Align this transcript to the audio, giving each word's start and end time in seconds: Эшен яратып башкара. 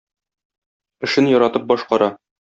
Эшен 1.07 1.29
яратып 1.31 1.67
башкара. 1.73 2.09